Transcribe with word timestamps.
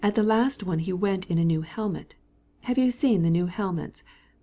He 0.03 0.07
went 0.07 0.15
to 0.15 0.23
a 0.23 0.75
big 0.95 0.99
ball 0.99 1.29
in 1.29 1.37
a 1.37 1.45
new 1.45 1.61
helmet. 1.61 2.15
Have 2.61 2.79
you 2.79 2.89
seen 2.89 3.21
the 3.21 3.29
new 3.29 3.45
helmets? 3.45 4.01